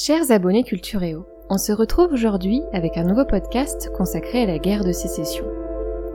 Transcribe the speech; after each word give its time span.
Chers 0.00 0.30
abonnés 0.30 0.62
Cultureo, 0.62 1.26
on 1.50 1.58
se 1.58 1.72
retrouve 1.72 2.12
aujourd'hui 2.12 2.62
avec 2.72 2.96
un 2.96 3.02
nouveau 3.02 3.24
podcast 3.24 3.90
consacré 3.96 4.44
à 4.44 4.46
la 4.46 4.60
guerre 4.60 4.84
de 4.84 4.92
sécession. 4.92 5.44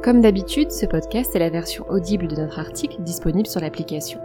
Comme 0.02 0.22
d'habitude, 0.22 0.72
ce 0.72 0.86
podcast 0.86 1.36
est 1.36 1.40
la 1.40 1.50
version 1.50 1.84
audible 1.90 2.30
de 2.30 2.38
notre 2.38 2.60
article 2.60 3.02
disponible 3.02 3.46
sur 3.46 3.60
l'application. 3.60 4.22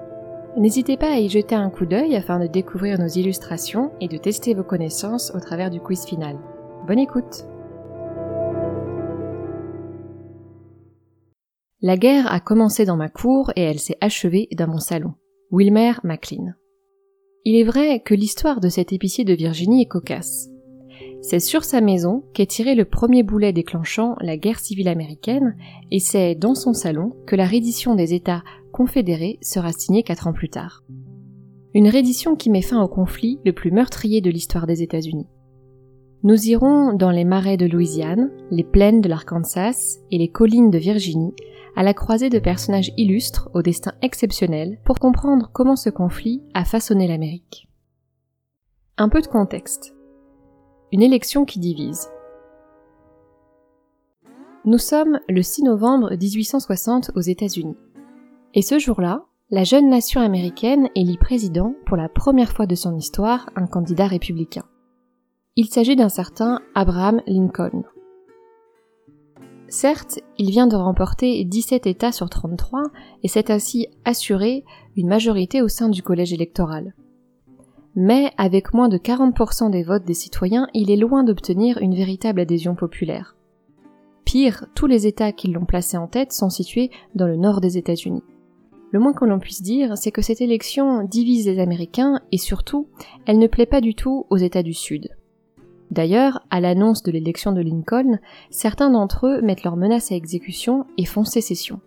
N'hésitez 0.57 0.97
pas 0.97 1.11
à 1.11 1.19
y 1.19 1.29
jeter 1.29 1.57
un 1.57 1.71
coup 1.71 1.87
d'œil 1.87 2.15
afin 2.15 2.39
de 2.39 2.47
découvrir 2.47 3.01
nos 3.01 3.09
illustrations 3.09 3.91
et 4.01 4.07
de 4.07 4.17
tester 4.17 4.55
vos 4.55 4.63
connaissances 4.63 5.33
au 5.35 5.41
travers 5.41 5.71
du 5.71 5.81
quiz 5.81 6.05
final. 6.05 6.39
Bonne 6.87 7.01
écoute 7.01 7.45
La 11.83 11.97
guerre 11.97 12.33
a 12.33 12.39
commencé 12.39 12.85
dans 12.85 12.97
ma 12.97 13.09
cour 13.09 13.51
et 13.57 13.63
elle 13.65 13.81
s'est 13.81 13.99
achevée 14.01 14.47
dans 14.57 14.69
mon 14.69 14.79
salon. 14.79 15.15
Wilmer 15.51 15.95
McLean. 16.05 16.55
Il 17.45 17.57
est 17.57 17.65
vrai 17.65 18.01
que 18.01 18.15
l'histoire 18.15 18.61
de 18.61 18.69
cet 18.69 18.93
épicier 18.93 19.25
de 19.25 19.33
Virginie 19.33 19.83
est 19.83 19.87
cocasse. 19.87 20.51
C'est 21.21 21.41
sur 21.41 21.65
sa 21.65 21.81
maison 21.81 22.25
qu'est 22.33 22.47
tiré 22.47 22.75
le 22.75 22.85
premier 22.85 23.23
boulet 23.23 23.53
déclenchant 23.53 24.17
la 24.21 24.37
guerre 24.37 24.61
civile 24.61 24.89
américaine, 24.89 25.57
et 25.91 26.01
c'est 26.01 26.35
dans 26.35 26.55
son 26.55 26.73
salon 26.73 27.13
que 27.27 27.37
la 27.37 27.47
reddition 27.47 27.95
des 27.95 28.15
États 28.15 28.43
confédérés 28.73 29.39
sera 29.41 29.73
signée 29.73 30.03
quatre 30.03 30.27
ans 30.27 30.33
plus 30.33 30.49
tard. 30.49 30.85
Une 31.75 31.89
reddition 31.89 32.35
qui 32.35 32.51
met 32.51 32.63
fin 32.63 32.83
au 32.83 32.89
conflit 32.89 33.39
le 33.45 33.53
plus 33.53 33.71
meurtrier 33.71 34.21
de 34.21 34.31
l'histoire 34.31 34.67
des 34.67 34.83
États-Unis. 34.83 35.27
Nous 36.25 36.49
irons 36.49 36.95
dans 36.95 37.13
les 37.13 37.25
marais 37.25 37.57
de 37.57 37.67
Louisiane, 37.67 38.31
les 38.51 38.65
plaines 38.65 39.01
de 39.01 39.09
l'Arkansas 39.09 39.99
et 40.11 40.19
les 40.19 40.29
collines 40.29 40.71
de 40.71 40.79
Virginie 40.79 41.35
à 41.79 41.85
la 41.85 41.95
croisée 41.95 42.29
de 42.29 42.41
personnages 42.41 42.91
illustres 42.97 43.51
au 43.55 43.63
destin 43.63 43.93
exceptionnel 44.03 44.81
pour 44.85 44.99
comprendre 44.99 45.49
comment 45.53 45.77
ce 45.77 45.91
conflit 45.91 46.43
a 46.53 46.65
façonné 46.65 47.07
l'Amérique. 47.07 47.69
Un 48.97 49.09
peu 49.09 49.23
de 49.23 49.29
contexte. 49.29 49.95
Une 50.91 51.03
élection 51.03 51.45
qui 51.45 51.61
divise. 51.61 52.11
Nous 54.65 54.79
sommes 54.79 55.21
le 55.29 55.41
6 55.41 55.63
novembre 55.63 56.11
1860 56.11 57.13
aux 57.15 57.21
États-Unis. 57.21 57.77
Et 58.55 58.63
ce 58.63 58.81
jour-là, 58.81 59.27
la 59.51 59.63
jeune 59.63 59.89
nation 59.89 60.21
américaine 60.21 60.89
élit 60.97 61.17
président 61.17 61.77
pour 61.87 61.97
la 61.97 62.09
première 62.09 62.51
fois 62.51 62.67
de 62.67 62.75
son 62.75 62.97
histoire 62.97 63.51
un 63.55 63.69
candidat 63.69 64.09
républicain. 64.09 64.65
Il 65.55 65.69
s'agit 65.69 65.95
d'un 65.95 66.09
certain 66.09 66.61
Abraham 66.75 67.23
Lincoln. 67.29 67.85
Certes, 69.69 70.21
il 70.39 70.51
vient 70.51 70.67
de 70.67 70.77
remporter 70.77 71.45
17 71.45 71.87
États 71.87 72.13
sur 72.13 72.31
33 72.31 72.85
et 73.23 73.29
s'est 73.29 73.51
ainsi 73.51 73.87
assuré 74.07 74.65
une 74.97 75.09
majorité 75.09 75.61
au 75.61 75.69
sein 75.69 75.91
du 75.91 76.03
collège 76.03 76.33
électoral. 76.33 76.95
Mais 77.95 78.31
avec 78.39 78.73
moins 78.73 78.89
de 78.89 78.97
40% 78.97 79.71
des 79.71 79.83
votes 79.83 80.05
des 80.05 80.15
citoyens, 80.15 80.69
il 80.73 80.91
est 80.91 80.97
loin 80.97 81.23
d'obtenir 81.23 81.79
une 81.79 81.95
véritable 81.95 82.41
adhésion 82.41 82.75
populaire. 82.75 83.37
Pire, 84.25 84.67
tous 84.75 84.87
les 84.87 85.07
États 85.07 85.33
qui 85.33 85.49
l'ont 85.49 85.67
placé 85.67 85.99
en 85.99 86.07
tête 86.07 86.33
sont 86.33 86.51
situés 86.51 86.91
dans 87.15 87.27
le 87.27 87.37
nord 87.37 87.61
des 87.61 87.77
États-Unis. 87.77 88.23
Le 88.91 89.01
moins 89.01 89.13
que 89.13 89.27
l'on 89.27 89.39
puisse 89.39 89.63
dire, 89.63 89.99
c'est 89.99 90.13
que 90.13 90.23
cette 90.23 90.41
élection 90.41 91.03
divise 91.05 91.47
les 91.47 91.59
Américains 91.59 92.21
et 92.33 92.39
surtout, 92.39 92.89
elle 93.27 93.39
ne 93.39 93.47
plaît 93.47 93.67
pas 93.67 93.83
du 93.83 93.95
tout 93.95 94.27
aux 94.31 94.39
États 94.39 94.63
du 94.63 94.73
Sud. 94.73 95.11
D'ailleurs, 95.91 96.41
à 96.51 96.61
l'annonce 96.61 97.03
de 97.03 97.11
l'élection 97.11 97.53
de 97.53 97.61
Lincoln, 97.61 98.19
certains 98.51 98.91
d'entre 98.91 99.27
eux 99.27 99.41
mettent 99.41 99.65
leurs 99.65 99.77
menaces 99.77 100.13
à 100.13 100.17
exécution 100.17 100.85
et 100.97 101.07
font 101.07 101.25
sécession. 101.25 101.81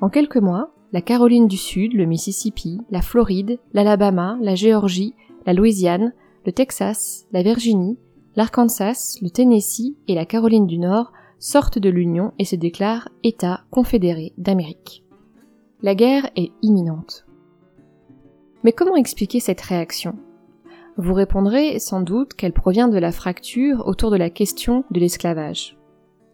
En 0.00 0.08
quelques 0.08 0.36
mois, 0.36 0.72
la 0.92 1.02
Caroline 1.02 1.48
du 1.48 1.56
Sud, 1.56 1.92
le 1.92 2.06
Mississippi, 2.06 2.80
la 2.90 3.02
Floride, 3.02 3.58
l'Alabama, 3.72 4.38
la 4.40 4.54
Géorgie, 4.54 5.14
la 5.46 5.52
Louisiane, 5.52 6.12
le 6.46 6.52
Texas, 6.52 7.26
la 7.32 7.42
Virginie, 7.42 7.98
l'Arkansas, 8.36 9.18
le 9.20 9.30
Tennessee 9.30 9.96
et 10.06 10.14
la 10.14 10.24
Caroline 10.24 10.66
du 10.66 10.78
Nord 10.78 11.12
sortent 11.38 11.78
de 11.78 11.90
l'Union 11.90 12.32
et 12.38 12.44
se 12.44 12.56
déclarent 12.56 13.08
États 13.22 13.64
confédérés 13.70 14.32
d'Amérique. 14.38 15.04
La 15.82 15.94
guerre 15.94 16.30
est 16.36 16.50
imminente. 16.62 17.26
Mais 18.64 18.72
comment 18.72 18.96
expliquer 18.96 19.40
cette 19.40 19.60
réaction? 19.60 20.16
Vous 20.98 21.14
répondrez 21.14 21.78
sans 21.78 22.00
doute 22.00 22.34
qu'elle 22.34 22.52
provient 22.52 22.88
de 22.88 22.98
la 22.98 23.12
fracture 23.12 23.84
autour 23.86 24.10
de 24.10 24.16
la 24.16 24.30
question 24.30 24.84
de 24.90 24.98
l'esclavage. 24.98 25.78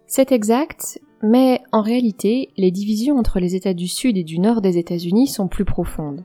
C'est 0.06 0.32
exact, 0.32 1.00
mais 1.22 1.60
en 1.70 1.82
réalité, 1.82 2.48
les 2.56 2.70
divisions 2.70 3.16
entre 3.18 3.40
les 3.40 3.54
États 3.54 3.74
du 3.74 3.88
Sud 3.88 4.16
et 4.16 4.24
du 4.24 4.40
Nord 4.40 4.62
des 4.62 4.78
États-Unis 4.78 5.28
sont 5.28 5.48
plus 5.48 5.66
profondes. 5.66 6.24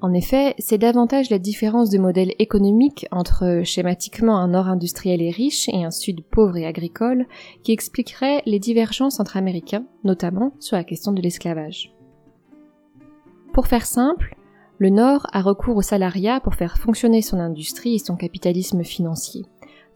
En 0.00 0.14
effet, 0.14 0.54
c'est 0.58 0.78
davantage 0.78 1.30
la 1.30 1.38
différence 1.38 1.90
de 1.90 1.98
modèle 1.98 2.32
économique 2.40 3.06
entre 3.12 3.60
schématiquement 3.64 4.36
un 4.36 4.48
Nord 4.48 4.66
industriel 4.66 5.22
et 5.22 5.30
riche 5.30 5.68
et 5.68 5.84
un 5.84 5.92
Sud 5.92 6.24
pauvre 6.24 6.56
et 6.56 6.66
agricole 6.66 7.26
qui 7.62 7.70
expliquerait 7.70 8.42
les 8.44 8.58
divergences 8.58 9.20
entre 9.20 9.36
Américains, 9.36 9.84
notamment 10.02 10.54
sur 10.58 10.76
la 10.76 10.84
question 10.84 11.12
de 11.12 11.22
l'esclavage. 11.22 11.94
Pour 13.52 13.68
faire 13.68 13.86
simple, 13.86 14.34
le 14.78 14.90
Nord 14.90 15.26
a 15.32 15.42
recours 15.42 15.76
au 15.76 15.82
salariat 15.82 16.40
pour 16.40 16.54
faire 16.54 16.78
fonctionner 16.78 17.22
son 17.22 17.38
industrie 17.38 17.94
et 17.94 17.98
son 17.98 18.16
capitalisme 18.16 18.82
financier, 18.82 19.44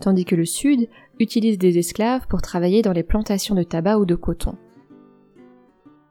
tandis 0.01 0.25
que 0.25 0.37
le 0.37 0.45
Sud 0.45 0.89
utilise 1.19 1.59
des 1.59 1.79
esclaves 1.79 2.27
pour 2.29 2.43
travailler 2.43 2.83
dans 2.83 2.93
les 2.93 3.03
plantations 3.03 3.55
de 3.55 3.63
tabac 3.63 3.99
ou 3.99 4.05
de 4.05 4.15
coton. 4.15 4.57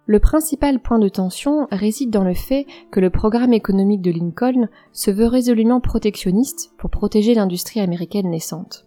Le 0.08 0.20
principal 0.20 0.80
point 0.80 1.00
de 1.00 1.10
tension 1.10 1.68
réside 1.72 2.12
dans 2.12 2.24
le 2.24 2.36
fait 2.36 2.68
que 2.92 3.00
le 3.00 3.10
programme 3.10 3.54
économique 3.54 4.04
de 4.04 4.12
Lincoln 4.12 4.68
se 4.92 5.10
veut 5.10 5.26
résolument 5.26 5.82
protectionniste 5.82 6.74
pour 6.78 6.92
protéger 6.92 7.34
l'industrie 7.34 7.80
américaine 7.80 8.30
naissante. 8.30 8.86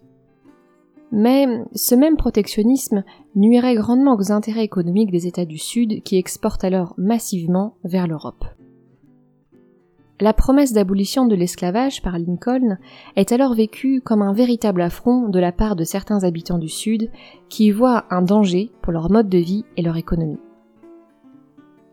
Mais 1.11 1.47
ce 1.73 1.95
même 1.95 2.15
protectionnisme 2.15 3.03
nuirait 3.35 3.75
grandement 3.75 4.15
aux 4.15 4.31
intérêts 4.31 4.63
économiques 4.63 5.11
des 5.11 5.27
États 5.27 5.45
du 5.45 5.57
Sud 5.57 6.03
qui 6.03 6.17
exportent 6.17 6.63
alors 6.63 6.93
massivement 6.97 7.75
vers 7.83 8.07
l'Europe. 8.07 8.45
La 10.21 10.33
promesse 10.33 10.73
d'abolition 10.73 11.25
de 11.27 11.35
l'esclavage 11.35 12.01
par 12.01 12.19
Lincoln 12.19 12.77
est 13.15 13.31
alors 13.31 13.53
vécue 13.53 14.01
comme 14.01 14.21
un 14.21 14.33
véritable 14.33 14.81
affront 14.81 15.29
de 15.29 15.39
la 15.39 15.53
part 15.53 15.77
de 15.77 15.85
certains 15.85 16.25
habitants 16.25 16.57
du 16.57 16.67
Sud 16.67 17.09
qui 17.47 17.67
y 17.67 17.71
voient 17.71 18.03
un 18.09 18.21
danger 18.21 18.69
pour 18.81 18.91
leur 18.91 19.09
mode 19.09 19.29
de 19.29 19.37
vie 19.37 19.63
et 19.77 19.81
leur 19.81 19.95
économie. 19.95 20.39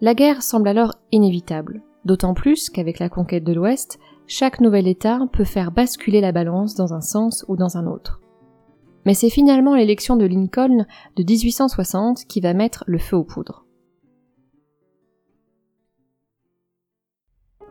La 0.01 0.15
guerre 0.15 0.43
semble 0.43 0.67
alors 0.67 0.95
inévitable, 1.13 1.83
d'autant 2.05 2.35
plus 2.35 2.69
qu'avec 2.69 2.99
la 2.99 3.09
conquête 3.09 3.45
de 3.45 3.53
l'Ouest, 3.53 4.01
chaque 4.27 4.61
nouvel 4.61 4.89
État 4.89 5.21
peut 5.33 5.45
faire 5.45 5.71
basculer 5.71 6.21
la 6.21 6.33
balance 6.33 6.75
dans 6.75 6.95
un 6.95 7.01
sens 7.01 7.45
ou 7.47 7.57
dans 7.57 7.77
un 7.77 7.87
autre. 7.87 8.21
Mais 9.05 9.15
c'est 9.15 9.31
finalement 9.31 9.77
l'élection 9.77 10.17
de 10.17 10.27
Lincoln 10.27 10.85
de 11.17 11.23
1860 11.23 12.25
qui 12.25 12.41
va 12.41 12.55
mettre 12.55 12.83
le 12.89 12.99
feu 12.99 13.17
aux 13.17 13.25
poudres. 13.25 13.66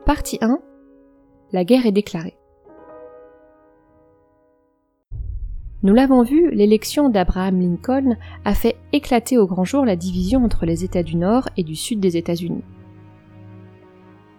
Partie 0.06 0.38
1 0.40 0.60
La 1.50 1.64
guerre 1.64 1.84
est 1.84 1.90
déclarée. 1.90 2.36
Nous 5.82 5.94
l'avons 5.94 6.22
vu, 6.22 6.48
l'élection 6.52 7.08
d'Abraham 7.08 7.60
Lincoln 7.60 8.16
a 8.44 8.54
fait 8.54 8.76
éclater 8.92 9.36
au 9.36 9.48
grand 9.48 9.64
jour 9.64 9.84
la 9.84 9.96
division 9.96 10.44
entre 10.44 10.64
les 10.64 10.84
États 10.84 11.02
du 11.02 11.16
Nord 11.16 11.48
et 11.56 11.64
du 11.64 11.74
Sud 11.74 11.98
des 11.98 12.16
États-Unis. 12.16 12.62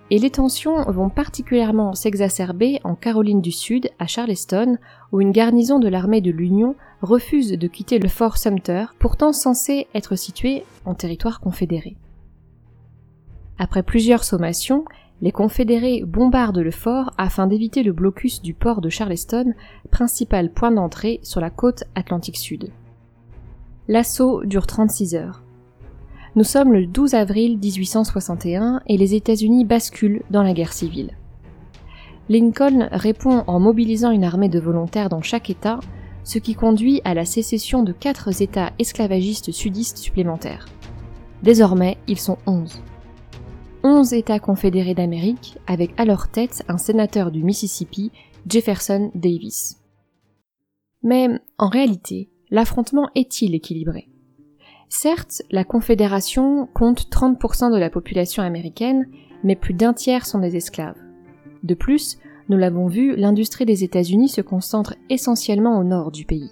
Et 0.10 0.20
les 0.20 0.30
tensions 0.30 0.90
vont 0.90 1.10
particulièrement 1.10 1.96
s'exacerber 1.96 2.80
en 2.86 2.96
Caroline 2.96 3.42
du 3.42 3.52
Sud, 3.52 3.90
à 4.00 4.08
Charleston, 4.08 4.78
où 5.12 5.20
une 5.20 5.34
garnison 5.34 5.80
de 5.80 5.90
l'armée 5.90 6.22
de 6.22 6.32
l'Union 6.32 6.76
refuse 7.02 7.52
de 7.52 7.68
quitter 7.68 8.00
le 8.00 8.08
fort 8.08 8.38
Sumter, 8.38 8.86
pourtant 9.00 9.34
censé 9.34 9.88
être 9.94 10.16
situé 10.16 10.64
en 10.86 10.96
territoire 10.96 11.42
confédéré. 11.42 11.98
Après 13.60 13.84
plusieurs 13.84 14.24
sommations, 14.24 14.86
les 15.22 15.32
Confédérés 15.32 16.04
bombardent 16.06 16.60
le 16.60 16.72
fort 16.72 17.12
afin 17.18 17.48
d'éviter 17.48 17.84
le 17.84 17.92
blocus 17.92 18.42
du 18.42 18.54
port 18.54 18.82
de 18.82 18.90
Charleston, 18.90 19.54
principal 19.90 20.52
point 20.52 20.72
d'entrée 20.72 21.20
sur 21.24 21.42
la 21.42 21.50
côte 21.50 21.86
Atlantique 21.96 22.38
Sud. 22.38 22.72
L'assaut 23.88 24.44
dure 24.46 24.68
36 24.68 25.16
heures. 25.16 25.44
Nous 26.36 26.44
sommes 26.44 26.72
le 26.72 26.86
12 26.86 27.16
avril 27.16 27.58
1861 27.58 28.82
et 28.86 28.98
les 28.98 29.16
États-Unis 29.16 29.66
basculent 29.66 30.22
dans 30.30 30.44
la 30.44 30.54
guerre 30.54 30.74
civile. 30.74 31.12
Lincoln 32.30 32.90
répond 32.92 33.44
en 33.48 33.60
mobilisant 33.60 34.12
une 34.12 34.26
armée 34.26 34.50
de 34.50 34.60
volontaires 34.60 35.10
dans 35.10 35.22
chaque 35.22 35.50
État, 35.50 35.80
ce 36.24 36.38
qui 36.38 36.54
conduit 36.54 37.02
à 37.06 37.14
la 37.14 37.26
sécession 37.26 37.82
de 37.82 37.94
quatre 37.94 38.42
États 38.42 38.74
esclavagistes 38.78 39.52
sudistes 39.52 39.98
supplémentaires. 39.98 40.68
Désormais, 41.42 41.98
ils 42.08 42.20
sont 42.20 42.38
11. 42.46 42.84
11 43.88 44.14
États 44.14 44.40
confédérés 44.40 44.94
d'Amérique, 44.96 45.58
avec 45.66 45.94
à 45.98 46.04
leur 46.04 46.28
tête 46.28 46.64
un 46.68 46.78
sénateur 46.78 47.32
du 47.32 47.42
Mississippi, 47.42 48.12
Jefferson 48.46 49.12
Davis. 49.16 49.78
Mais 51.04 51.30
en 51.58 51.70
réalité, 51.70 52.30
l'affrontement 52.52 53.08
est-il 53.16 53.56
équilibré? 53.56 54.10
Certes, 54.90 55.42
la 55.52 55.64
Confédération 55.64 56.68
compte 56.74 57.08
30% 57.10 57.72
de 57.72 57.78
la 57.78 57.90
population 57.90 58.44
américaine, 58.44 59.08
mais 59.46 59.56
plus 59.56 59.74
d'un 59.74 59.94
tiers 59.94 60.26
sont 60.26 60.40
des 60.40 60.58
esclaves. 60.58 61.00
De 61.64 61.74
plus, 61.74 62.18
Nous 62.50 62.58
l'avons 62.58 62.88
vu, 62.88 63.16
l'industrie 63.18 63.66
des 63.66 63.84
États-Unis 63.84 64.30
se 64.30 64.40
concentre 64.40 64.96
essentiellement 65.10 65.78
au 65.80 65.84
nord 65.84 66.12
du 66.12 66.24
pays. 66.26 66.52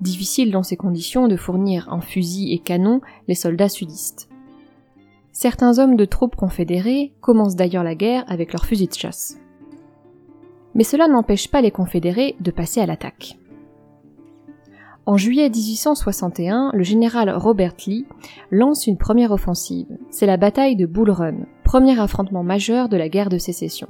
Difficile 0.00 0.52
dans 0.52 0.62
ces 0.62 0.76
conditions 0.76 1.26
de 1.26 1.36
fournir 1.36 1.88
en 1.90 2.00
fusils 2.00 2.52
et 2.52 2.60
canons 2.60 3.00
les 3.26 3.34
soldats 3.34 3.68
sudistes. 3.68 4.29
Certains 5.42 5.78
hommes 5.78 5.96
de 5.96 6.04
troupes 6.04 6.36
confédérées 6.36 7.14
commencent 7.22 7.56
d'ailleurs 7.56 7.82
la 7.82 7.94
guerre 7.94 8.24
avec 8.28 8.52
leurs 8.52 8.66
fusils 8.66 8.90
de 8.90 8.94
chasse. 8.94 9.38
Mais 10.74 10.84
cela 10.84 11.08
n'empêche 11.08 11.50
pas 11.50 11.62
les 11.62 11.70
confédérés 11.70 12.36
de 12.40 12.50
passer 12.50 12.82
à 12.82 12.84
l'attaque. 12.84 13.38
En 15.06 15.16
juillet 15.16 15.48
1861, 15.48 16.72
le 16.74 16.82
général 16.82 17.30
Robert 17.30 17.72
Lee 17.86 18.04
lance 18.50 18.86
une 18.86 18.98
première 18.98 19.32
offensive. 19.32 19.86
C'est 20.10 20.26
la 20.26 20.36
bataille 20.36 20.76
de 20.76 20.84
Bull 20.84 21.10
Run, 21.10 21.46
premier 21.64 21.98
affrontement 21.98 22.42
majeur 22.42 22.90
de 22.90 22.98
la 22.98 23.08
guerre 23.08 23.30
de 23.30 23.38
sécession. 23.38 23.88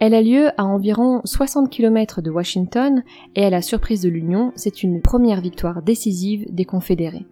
Elle 0.00 0.14
a 0.14 0.22
lieu 0.22 0.48
à 0.56 0.64
environ 0.64 1.20
60 1.24 1.70
km 1.70 2.20
de 2.20 2.32
Washington 2.32 3.04
et 3.36 3.44
à 3.44 3.50
la 3.50 3.62
surprise 3.62 4.02
de 4.02 4.08
l'Union, 4.08 4.50
c'est 4.56 4.82
une 4.82 5.00
première 5.00 5.40
victoire 5.40 5.82
décisive 5.82 6.52
des 6.52 6.64
Confédérés. 6.64 7.26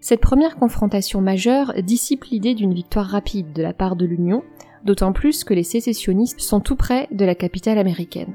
Cette 0.00 0.20
première 0.20 0.56
confrontation 0.56 1.20
majeure 1.20 1.74
dissipe 1.82 2.24
l'idée 2.24 2.54
d'une 2.54 2.72
victoire 2.72 3.06
rapide 3.06 3.52
de 3.52 3.62
la 3.62 3.74
part 3.74 3.96
de 3.96 4.06
l'Union, 4.06 4.42
d'autant 4.84 5.12
plus 5.12 5.44
que 5.44 5.52
les 5.52 5.62
sécessionnistes 5.62 6.40
sont 6.40 6.60
tout 6.60 6.76
près 6.76 7.06
de 7.10 7.26
la 7.26 7.34
capitale 7.34 7.78
américaine. 7.78 8.34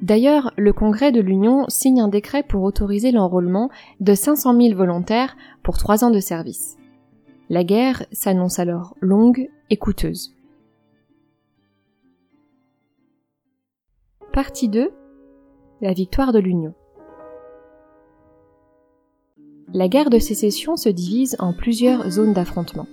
D'ailleurs, 0.00 0.52
le 0.56 0.72
Congrès 0.72 1.12
de 1.12 1.20
l'Union 1.20 1.66
signe 1.68 2.00
un 2.00 2.08
décret 2.08 2.42
pour 2.42 2.62
autoriser 2.62 3.12
l'enrôlement 3.12 3.70
de 4.00 4.14
500 4.14 4.58
000 4.58 4.76
volontaires 4.76 5.36
pour 5.62 5.76
trois 5.76 6.02
ans 6.02 6.10
de 6.10 6.20
service. 6.20 6.76
La 7.50 7.62
guerre 7.62 8.06
s'annonce 8.10 8.58
alors 8.58 8.96
longue 9.00 9.50
et 9.68 9.76
coûteuse. 9.76 10.34
Partie 14.32 14.68
2 14.68 14.90
La 15.82 15.92
victoire 15.92 16.32
de 16.32 16.38
l'Union. 16.38 16.74
La 19.76 19.88
guerre 19.88 20.08
de 20.08 20.20
sécession 20.20 20.76
se 20.76 20.88
divise 20.88 21.34
en 21.40 21.52
plusieurs 21.52 22.08
zones 22.08 22.32
d'affrontement. 22.32 22.86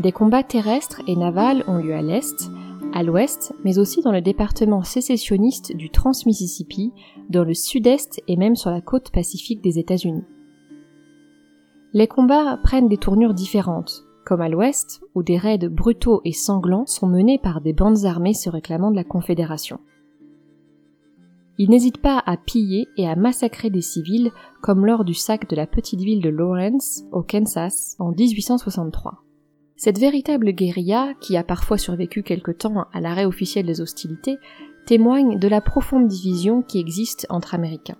Des 0.00 0.10
combats 0.10 0.42
terrestres 0.42 1.00
et 1.06 1.14
navals 1.14 1.62
ont 1.68 1.76
lieu 1.76 1.94
à 1.94 2.02
l'est, 2.02 2.50
à 2.92 3.04
l'ouest, 3.04 3.54
mais 3.64 3.78
aussi 3.78 4.02
dans 4.02 4.10
le 4.10 4.20
département 4.20 4.82
sécessionniste 4.82 5.76
du 5.76 5.90
Trans-Mississippi, 5.90 6.92
dans 7.30 7.44
le 7.44 7.54
sud-est 7.54 8.20
et 8.26 8.36
même 8.36 8.56
sur 8.56 8.72
la 8.72 8.80
côte 8.80 9.12
pacifique 9.12 9.62
des 9.62 9.78
États-Unis. 9.78 10.24
Les 11.92 12.08
combats 12.08 12.58
prennent 12.64 12.88
des 12.88 12.96
tournures 12.96 13.32
différentes, 13.32 14.02
comme 14.26 14.40
à 14.40 14.48
l'ouest, 14.48 15.00
où 15.14 15.22
des 15.22 15.38
raids 15.38 15.68
brutaux 15.68 16.20
et 16.24 16.32
sanglants 16.32 16.86
sont 16.86 17.06
menés 17.06 17.38
par 17.40 17.60
des 17.60 17.72
bandes 17.72 18.06
armées 18.06 18.34
se 18.34 18.50
réclamant 18.50 18.90
de 18.90 18.96
la 18.96 19.04
Confédération. 19.04 19.78
Ils 21.58 21.70
n'hésitent 21.70 22.00
pas 22.00 22.22
à 22.24 22.36
piller 22.36 22.88
et 22.96 23.08
à 23.08 23.16
massacrer 23.16 23.68
des 23.68 23.82
civils, 23.82 24.30
comme 24.62 24.86
lors 24.86 25.04
du 25.04 25.14
sac 25.14 25.48
de 25.50 25.56
la 25.56 25.66
petite 25.66 26.00
ville 26.00 26.22
de 26.22 26.28
Lawrence, 26.28 27.02
au 27.10 27.22
Kansas, 27.22 27.96
en 27.98 28.12
1863. 28.12 29.24
Cette 29.76 29.98
véritable 29.98 30.52
guérilla, 30.52 31.14
qui 31.20 31.36
a 31.36 31.42
parfois 31.42 31.78
survécu 31.78 32.22
quelque 32.22 32.52
temps 32.52 32.86
à 32.92 33.00
l'arrêt 33.00 33.24
officiel 33.24 33.66
des 33.66 33.80
hostilités, 33.80 34.36
témoigne 34.86 35.38
de 35.38 35.48
la 35.48 35.60
profonde 35.60 36.06
division 36.06 36.62
qui 36.62 36.78
existe 36.78 37.26
entre 37.28 37.54
Américains. 37.54 37.98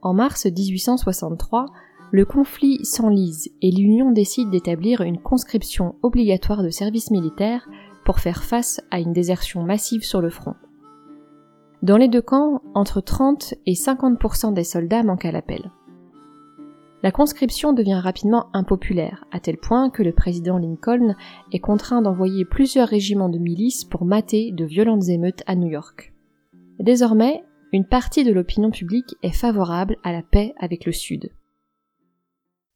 En 0.00 0.14
mars 0.14 0.46
1863, 0.46 1.66
le 2.12 2.24
conflit 2.24 2.84
s'enlise 2.84 3.50
et 3.60 3.70
l'Union 3.70 4.12
décide 4.12 4.50
d'établir 4.50 5.02
une 5.02 5.20
conscription 5.20 5.96
obligatoire 6.02 6.62
de 6.62 6.70
service 6.70 7.10
militaire 7.10 7.68
pour 8.04 8.20
faire 8.20 8.44
face 8.44 8.80
à 8.90 9.00
une 9.00 9.12
désertion 9.12 9.64
massive 9.64 10.02
sur 10.02 10.20
le 10.20 10.30
front. 10.30 10.54
Dans 11.82 11.96
les 11.96 12.08
deux 12.08 12.22
camps, 12.22 12.60
entre 12.74 13.00
30 13.00 13.54
et 13.66 13.74
50% 13.74 14.52
des 14.52 14.64
soldats 14.64 15.04
manquent 15.04 15.26
à 15.26 15.32
l'appel. 15.32 15.70
La 17.04 17.12
conscription 17.12 17.72
devient 17.72 18.00
rapidement 18.02 18.48
impopulaire, 18.52 19.24
à 19.30 19.38
tel 19.38 19.56
point 19.56 19.88
que 19.88 20.02
le 20.02 20.12
président 20.12 20.58
Lincoln 20.58 21.14
est 21.52 21.60
contraint 21.60 22.02
d'envoyer 22.02 22.44
plusieurs 22.44 22.88
régiments 22.88 23.28
de 23.28 23.38
milices 23.38 23.84
pour 23.84 24.04
mater 24.04 24.50
de 24.50 24.64
violentes 24.64 25.08
émeutes 25.08 25.44
à 25.46 25.54
New 25.54 25.68
York. 25.68 26.12
Désormais, 26.80 27.44
une 27.72 27.86
partie 27.86 28.24
de 28.24 28.32
l'opinion 28.32 28.72
publique 28.72 29.14
est 29.22 29.30
favorable 29.30 29.96
à 30.02 30.10
la 30.10 30.22
paix 30.22 30.54
avec 30.58 30.84
le 30.84 30.92
Sud. 30.92 31.30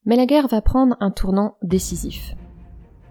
Mais 0.04 0.16
la 0.16 0.26
guerre 0.26 0.46
va 0.46 0.62
prendre 0.62 0.96
un 1.00 1.10
tournant 1.10 1.56
décisif. 1.62 2.36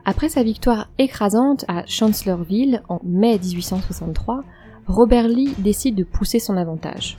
Après 0.06 0.30
sa 0.30 0.44
victoire 0.44 0.90
écrasante 0.98 1.66
à 1.68 1.86
Chancellorsville 1.86 2.84
en 2.88 3.02
mai 3.04 3.38
1863, 3.38 4.44
Robert 4.88 5.28
Lee 5.28 5.54
décide 5.60 5.95
de 5.95 6.04
pousser 6.04 6.39
son 6.39 6.57
avantage. 6.57 7.16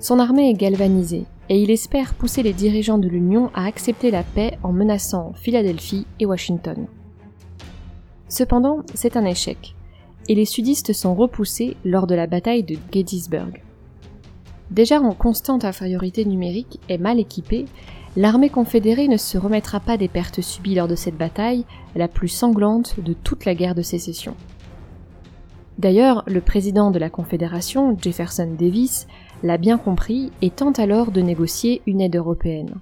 Son 0.00 0.18
armée 0.18 0.50
est 0.50 0.54
galvanisée 0.54 1.24
et 1.48 1.62
il 1.62 1.70
espère 1.70 2.14
pousser 2.14 2.42
les 2.42 2.52
dirigeants 2.52 2.98
de 2.98 3.08
l'Union 3.08 3.50
à 3.54 3.66
accepter 3.66 4.10
la 4.10 4.24
paix 4.24 4.58
en 4.62 4.72
menaçant 4.72 5.32
Philadelphie 5.34 6.06
et 6.18 6.26
Washington. 6.26 6.86
Cependant, 8.28 8.80
c'est 8.94 9.16
un 9.16 9.24
échec, 9.24 9.76
et 10.28 10.34
les 10.34 10.44
sudistes 10.44 10.92
sont 10.92 11.14
repoussés 11.14 11.76
lors 11.84 12.08
de 12.08 12.16
la 12.16 12.26
bataille 12.26 12.64
de 12.64 12.76
Gettysburg. 12.92 13.62
Déjà 14.72 15.00
en 15.00 15.12
constante 15.12 15.64
infériorité 15.64 16.24
numérique 16.24 16.80
et 16.88 16.98
mal 16.98 17.20
équipée, 17.20 17.66
l'armée 18.16 18.50
confédérée 18.50 19.06
ne 19.06 19.16
se 19.16 19.38
remettra 19.38 19.78
pas 19.78 19.96
des 19.96 20.08
pertes 20.08 20.40
subies 20.40 20.74
lors 20.74 20.88
de 20.88 20.96
cette 20.96 21.16
bataille, 21.16 21.64
la 21.94 22.08
plus 22.08 22.28
sanglante 22.28 22.98
de 22.98 23.12
toute 23.12 23.44
la 23.44 23.54
guerre 23.54 23.76
de 23.76 23.82
sécession. 23.82 24.34
D'ailleurs, 25.78 26.22
le 26.26 26.40
président 26.40 26.90
de 26.90 26.98
la 26.98 27.10
Confédération, 27.10 27.96
Jefferson 28.00 28.48
Davis, 28.58 29.06
l'a 29.42 29.58
bien 29.58 29.76
compris 29.76 30.32
et 30.40 30.50
tente 30.50 30.78
alors 30.78 31.10
de 31.10 31.20
négocier 31.20 31.82
une 31.86 32.00
aide 32.00 32.16
européenne. 32.16 32.74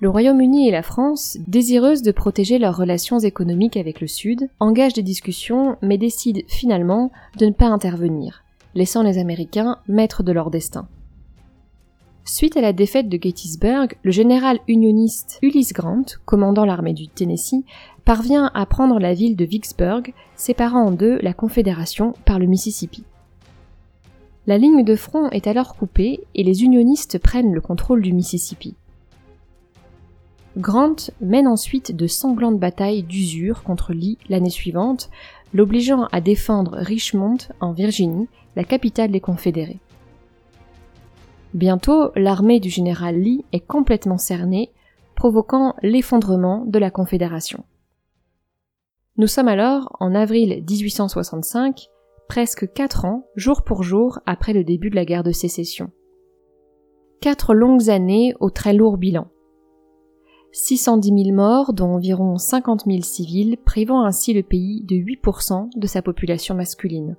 Le 0.00 0.10
Royaume-Uni 0.10 0.68
et 0.68 0.72
la 0.72 0.82
France, 0.82 1.38
désireuses 1.46 2.02
de 2.02 2.10
protéger 2.10 2.58
leurs 2.58 2.76
relations 2.76 3.20
économiques 3.20 3.76
avec 3.76 4.00
le 4.00 4.08
Sud, 4.08 4.48
engagent 4.58 4.94
des 4.94 5.02
discussions 5.02 5.76
mais 5.80 5.96
décident 5.96 6.42
finalement 6.48 7.12
de 7.38 7.46
ne 7.46 7.52
pas 7.52 7.68
intervenir, 7.68 8.42
laissant 8.74 9.02
les 9.02 9.18
Américains 9.18 9.78
maîtres 9.86 10.24
de 10.24 10.32
leur 10.32 10.50
destin. 10.50 10.88
Suite 12.26 12.56
à 12.56 12.62
la 12.62 12.72
défaite 12.72 13.10
de 13.10 13.18
Gettysburg, 13.20 13.88
le 14.02 14.10
général 14.10 14.58
unioniste 14.66 15.38
Ulysse 15.42 15.74
Grant, 15.74 16.06
commandant 16.24 16.64
l'armée 16.64 16.94
du 16.94 17.06
Tennessee, 17.06 17.64
parvient 18.06 18.50
à 18.54 18.64
prendre 18.64 18.98
la 18.98 19.12
ville 19.12 19.36
de 19.36 19.44
Vicksburg, 19.44 20.14
séparant 20.34 20.86
en 20.86 20.90
deux 20.90 21.18
la 21.18 21.34
Confédération 21.34 22.14
par 22.24 22.38
le 22.38 22.46
Mississippi. 22.46 23.04
La 24.46 24.56
ligne 24.56 24.84
de 24.84 24.96
front 24.96 25.28
est 25.30 25.46
alors 25.46 25.76
coupée 25.76 26.20
et 26.34 26.44
les 26.44 26.64
unionistes 26.64 27.18
prennent 27.18 27.52
le 27.52 27.60
contrôle 27.60 28.00
du 28.00 28.14
Mississippi. 28.14 28.74
Grant 30.56 30.96
mène 31.20 31.46
ensuite 31.46 31.94
de 31.94 32.06
sanglantes 32.06 32.58
batailles 32.58 33.02
d'usure 33.02 33.62
contre 33.62 33.92
Lee 33.92 34.16
l'année 34.30 34.50
suivante, 34.50 35.10
l'obligeant 35.52 36.08
à 36.10 36.22
défendre 36.22 36.76
Richmond 36.78 37.38
en 37.60 37.72
Virginie, 37.72 38.28
la 38.56 38.64
capitale 38.64 39.10
des 39.10 39.20
Confédérés. 39.20 39.80
Bientôt, 41.54 42.10
l'armée 42.16 42.58
du 42.58 42.68
général 42.68 43.14
Lee 43.14 43.44
est 43.52 43.64
complètement 43.64 44.18
cernée, 44.18 44.72
provoquant 45.14 45.76
l'effondrement 45.82 46.64
de 46.66 46.80
la 46.80 46.90
Confédération. 46.90 47.62
Nous 49.18 49.28
sommes 49.28 49.46
alors 49.46 49.96
en 50.00 50.16
avril 50.16 50.64
1865, 50.68 51.86
presque 52.28 52.72
quatre 52.72 53.04
ans, 53.04 53.28
jour 53.36 53.62
pour 53.62 53.84
jour, 53.84 54.18
après 54.26 54.52
le 54.52 54.64
début 54.64 54.90
de 54.90 54.96
la 54.96 55.04
guerre 55.04 55.22
de 55.22 55.30
sécession. 55.30 55.92
Quatre 57.20 57.54
longues 57.54 57.88
années 57.88 58.34
au 58.40 58.50
très 58.50 58.74
lourd 58.74 58.96
bilan. 58.96 59.28
610 60.50 61.24
000 61.26 61.36
morts, 61.36 61.72
dont 61.72 61.94
environ 61.94 62.36
50 62.36 62.86
000 62.86 63.02
civils, 63.02 63.58
privant 63.64 64.04
ainsi 64.04 64.32
le 64.32 64.42
pays 64.42 64.82
de 64.82 64.96
8% 64.96 65.68
de 65.78 65.86
sa 65.86 66.02
population 66.02 66.56
masculine. 66.56 67.16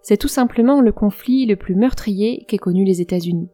C'est 0.00 0.16
tout 0.16 0.28
simplement 0.28 0.80
le 0.80 0.92
conflit 0.92 1.44
le 1.44 1.56
plus 1.56 1.74
meurtrier 1.74 2.46
qu'aient 2.48 2.56
connu 2.56 2.84
les 2.84 3.02
États-Unis. 3.02 3.50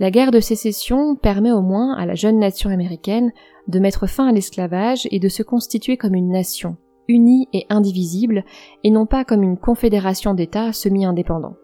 La 0.00 0.12
guerre 0.12 0.30
de 0.30 0.38
sécession 0.38 1.16
permet 1.16 1.50
au 1.50 1.60
moins 1.60 1.94
à 1.94 2.06
la 2.06 2.14
jeune 2.14 2.38
nation 2.38 2.70
américaine 2.70 3.32
de 3.66 3.80
mettre 3.80 4.06
fin 4.06 4.28
à 4.28 4.32
l'esclavage 4.32 5.08
et 5.10 5.18
de 5.18 5.28
se 5.28 5.42
constituer 5.42 5.96
comme 5.96 6.14
une 6.14 6.30
nation, 6.30 6.76
unie 7.08 7.48
et 7.52 7.66
indivisible, 7.68 8.44
et 8.84 8.92
non 8.92 9.06
pas 9.06 9.24
comme 9.24 9.42
une 9.42 9.58
confédération 9.58 10.34
d'États 10.34 10.72
semi-indépendants. 10.72 11.56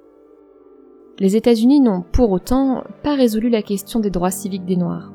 Les 1.20 1.36
États-Unis 1.36 1.80
n'ont 1.80 2.02
pour 2.12 2.32
autant 2.32 2.82
pas 3.04 3.14
résolu 3.14 3.50
la 3.50 3.62
question 3.62 4.00
des 4.00 4.10
droits 4.10 4.32
civiques 4.32 4.64
des 4.64 4.76
Noirs. 4.76 5.12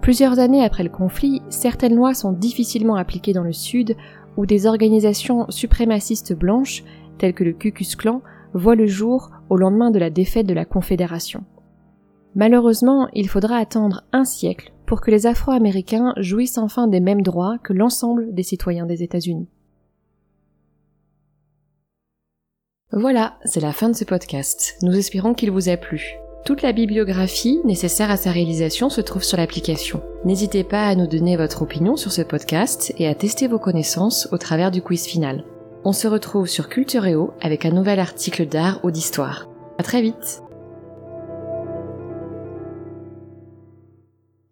Plusieurs 0.00 0.38
années 0.38 0.62
après 0.62 0.84
le 0.84 0.90
conflit, 0.90 1.42
certaines 1.48 1.96
lois 1.96 2.14
sont 2.14 2.30
difficilement 2.30 2.94
appliquées 2.94 3.32
dans 3.32 3.42
le 3.42 3.52
Sud, 3.52 3.96
où 4.36 4.46
des 4.46 4.68
organisations 4.68 5.46
suprémacistes 5.48 6.34
blanches, 6.34 6.84
telles 7.18 7.34
que 7.34 7.42
le 7.42 7.52
Ku 7.52 7.72
Klux 7.72 7.96
Klan, 7.98 8.22
voient 8.52 8.76
le 8.76 8.86
jour 8.86 9.30
au 9.50 9.56
lendemain 9.56 9.90
de 9.90 9.98
la 9.98 10.10
défaite 10.10 10.46
de 10.46 10.54
la 10.54 10.64
Confédération. 10.64 11.42
Malheureusement, 12.34 13.08
il 13.12 13.28
faudra 13.28 13.56
attendre 13.56 14.04
un 14.12 14.24
siècle 14.24 14.72
pour 14.86 15.00
que 15.00 15.10
les 15.10 15.26
Afro-Américains 15.26 16.12
jouissent 16.16 16.58
enfin 16.58 16.88
des 16.88 17.00
mêmes 17.00 17.22
droits 17.22 17.58
que 17.62 17.72
l'ensemble 17.72 18.34
des 18.34 18.42
citoyens 18.42 18.86
des 18.86 19.02
États-Unis. 19.02 19.48
Voilà, 22.92 23.38
c'est 23.44 23.60
la 23.60 23.72
fin 23.72 23.88
de 23.88 23.96
ce 23.96 24.04
podcast. 24.04 24.76
Nous 24.82 24.96
espérons 24.96 25.34
qu'il 25.34 25.50
vous 25.50 25.68
a 25.68 25.76
plu. 25.76 26.16
Toute 26.44 26.62
la 26.62 26.72
bibliographie 26.72 27.60
nécessaire 27.64 28.10
à 28.10 28.16
sa 28.16 28.30
réalisation 28.30 28.90
se 28.90 29.00
trouve 29.00 29.24
sur 29.24 29.38
l'application. 29.38 30.02
N'hésitez 30.24 30.62
pas 30.62 30.86
à 30.86 30.94
nous 30.94 31.06
donner 31.06 31.36
votre 31.36 31.62
opinion 31.62 31.96
sur 31.96 32.12
ce 32.12 32.22
podcast 32.22 32.92
et 32.98 33.08
à 33.08 33.14
tester 33.14 33.48
vos 33.48 33.58
connaissances 33.58 34.28
au 34.30 34.38
travers 34.38 34.70
du 34.70 34.82
quiz 34.82 35.06
final. 35.06 35.44
On 35.84 35.92
se 35.92 36.06
retrouve 36.06 36.46
sur 36.46 36.68
Cultureo 36.68 37.32
avec 37.40 37.64
un 37.64 37.70
nouvel 37.70 37.98
article 37.98 38.46
d'art 38.46 38.78
ou 38.84 38.90
d'histoire. 38.90 39.48
À 39.78 39.82
très 39.82 40.02
vite! 40.02 40.43